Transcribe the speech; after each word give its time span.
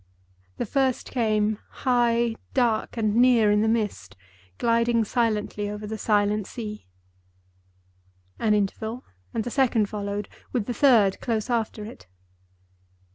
The 0.57 0.65
first 0.65 1.11
came, 1.11 1.59
high, 1.85 2.35
dark 2.55 2.97
and 2.97 3.15
near 3.17 3.51
in 3.51 3.61
the 3.61 3.67
mist, 3.67 4.15
gliding 4.57 5.05
silently 5.05 5.69
over 5.69 5.85
the 5.85 5.95
silent 5.99 6.47
sea. 6.47 6.87
An 8.39 8.55
interval—and 8.55 9.43
the 9.43 9.51
second 9.51 9.89
followed, 9.89 10.27
with 10.51 10.65
the 10.65 10.73
third 10.73 11.19
close 11.21 11.51
after 11.51 11.85
it. 11.85 12.07